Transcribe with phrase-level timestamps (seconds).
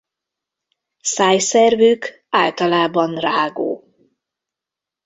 [1.01, 3.83] Szájszervük általában rágó.